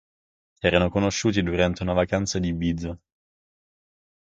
[0.55, 2.99] Si erano conosciuti durante una vacanza ad Ibiza.